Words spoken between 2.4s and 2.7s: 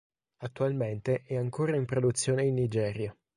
in